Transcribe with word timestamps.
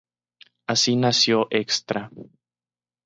Así 0.65 0.95
nació 0.95 1.45
Extra. 1.51 2.09